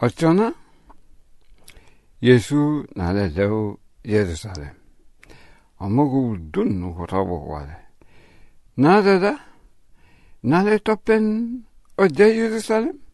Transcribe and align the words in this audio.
어쩌나? 0.00 0.54
예수 2.22 2.86
나래 2.94 3.28
레우 3.28 3.76
예루살렘. 4.04 4.70
어머구 5.76 6.38
눈 6.52 6.82
호라보고 6.82 7.52
와래. 7.52 7.72
나래다? 8.74 9.38
나래 10.42 10.78
toppen 10.78 11.64
어제 11.96 12.36
예루살렘? 12.36 13.06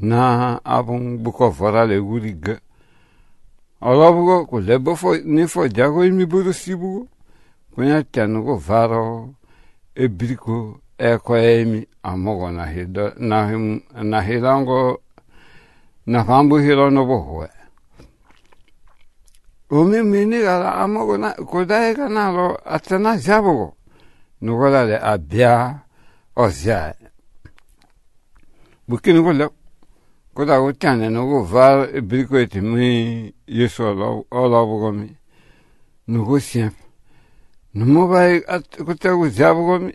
na 0.00 0.60
abung 0.64 1.20
buko 1.20 1.52
farale 1.52 2.00
guri 2.00 2.32
ga 2.40 2.56
ala 3.80 4.12
bugo 4.12 4.46
ko 4.46 4.60
lebo 4.60 4.96
fo 4.96 5.12
ni 5.24 5.46
fo 5.46 5.68
jago 5.68 6.00
mi 6.08 6.24
buru 6.24 6.52
sibu 6.52 7.08
ko 7.74 7.84
nya 7.84 8.02
tanu 8.02 8.44
ko 8.44 8.56
varo 8.56 9.34
e 9.94 10.08
briko 10.08 10.32
e 10.32 10.36
ko 10.40 10.80
ekweemi 10.97 11.87
amogo 12.03 12.51
nahidango 14.03 15.01
nafambuhilo 16.05 16.89
nobohwe 16.89 17.49
umi 19.69 20.03
minigala 20.03 20.75
amogo 20.75 21.17
kudaega 21.49 22.09
nalo 22.09 22.59
atena 22.65 23.17
jabugo 23.17 23.75
nugolale 24.41 24.97
abia 24.97 25.79
oziae 26.35 26.95
bukini 28.87 29.21
gule 29.21 29.49
kuda 30.33 30.61
gutiane 30.61 31.09
nugu 31.09 31.43
var 31.43 32.01
birikueti 32.01 32.61
mi 32.61 33.33
yesu 33.47 33.83
olobugomi 34.31 35.17
nugu 36.07 36.39
siempe 36.39 36.83
numubai 37.73 38.41
kutegu 38.85 39.29
jabugomi 39.29 39.93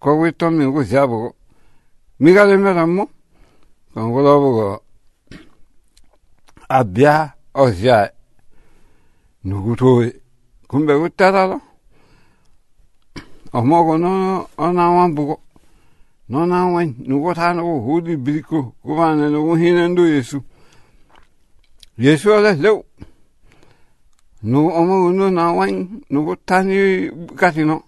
거기 0.00 0.32
또 0.38 0.50
미국 0.50 0.84
자보고 0.84 1.34
미가 2.18 2.46
되면 2.46 2.90
뭐 2.94 3.08
강고라 3.94 4.38
보고 4.38 4.80
아비아 6.68 7.34
어지아 7.52 8.10
누구도 9.42 10.10
군배고 10.68 11.08
따라라 11.10 11.60
어머고 13.50 13.98
너 13.98 14.46
어나만 14.56 15.14
보고 15.14 15.40
너나만 16.26 16.96
누구 17.06 17.32
타노고 17.32 17.94
호디 17.94 18.22
비리고 18.22 18.74
고만에 18.82 19.30
누구 19.30 19.58
희는도 19.58 20.14
예수 20.14 20.42
예수 21.98 22.34
알아 22.34 22.52
레우 22.52 22.84
누구 24.42 24.76
어머고 24.76 25.12
너나만 25.12 26.02
누구 26.10 26.36
타니 26.36 27.10
가시노 27.34 27.87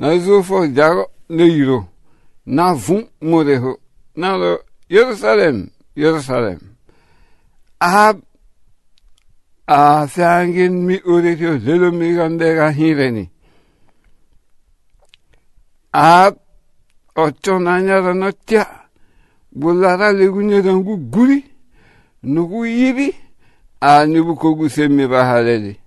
le 0.00 1.44
eiro. 1.44 1.86
Na 2.46 2.74
vun 2.74 3.02
moreho. 3.20 3.78
Na 4.16 4.36
lo 4.36 4.58
Yerusalem, 4.88 5.70
Yerusalem. 5.96 6.58
Ahab 7.80 8.16
a 9.66 10.06
fiangin 10.08 10.72
mi 10.86 10.96
uretio 11.04 11.58
lelo 11.58 11.92
mi 11.92 12.14
gandega 12.14 12.70
hireni. 12.70 13.30
a 15.92 16.32
ọchọnanyara 17.16 18.12
nọtia 18.14 18.64
bulara 19.52 20.12
legunyere 20.12 20.72
ngu 20.74 20.96
guri 21.12 21.38
nugu 22.22 22.64
yiri 22.66 23.08
a 23.80 24.06
nubu 24.06 24.36
kogu 24.36 24.68
semi 24.68 25.06
bahaleli 25.12 25.80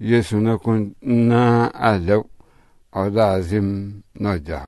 yesu 0.00 0.36
na 0.40 0.52
kun 0.58 0.94
na 1.02 1.70
ọda 1.90 2.16
Azim 2.94 4.02
Naca 4.14 4.64